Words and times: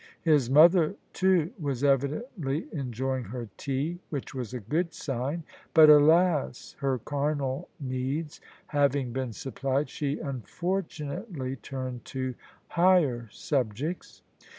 His 0.23 0.49
mother, 0.49 0.95
too, 1.13 1.51
was 1.59 1.83
evidently 1.83 2.65
enjoying 2.73 3.25
her 3.25 3.49
tea, 3.55 3.99
which 4.09 4.33
was 4.33 4.51
a 4.51 4.59
good 4.59 4.95
sign. 4.95 5.43
But, 5.75 5.91
alas! 5.91 6.75
her 6.79 6.97
carnal 6.97 7.69
needs 7.79 8.41
having 8.65 9.13
been 9.13 9.31
supplied, 9.31 9.89
she 9.91 10.15
unfor 10.15 10.81
tunately 10.81 11.61
turned 11.61 12.03
to 12.05 12.33
higher 12.69 13.29
subjects. 13.31 14.23